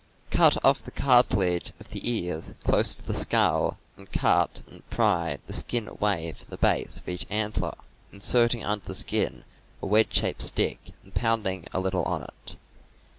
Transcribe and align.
Cut 0.31 0.57
off 0.65 0.81
the 0.83 0.89
cartilage 0.89 1.73
of 1.79 1.89
the 1.89 2.09
ears 2.11 2.53
close 2.63 2.95
to 2.95 3.05
the 3.05 3.13
skull, 3.13 3.77
and 3.95 4.11
cut 4.11 4.63
and 4.67 4.81
pry 4.89 5.37
the 5.45 5.53
skin 5.53 5.87
away 5.87 6.31
from 6.33 6.47
the 6.49 6.57
base 6.57 6.97
of 6.97 7.07
each 7.07 7.27
antler, 7.29 7.75
inserting 8.11 8.63
under 8.65 8.83
the 8.85 8.95
skin 8.95 9.43
a 9.79 9.85
wedge 9.85 10.11
shaped 10.15 10.41
stick 10.41 10.93
and 11.03 11.13
pounding 11.13 11.67
a 11.71 11.79
little 11.79 12.01
on 12.05 12.23
it. 12.23 12.55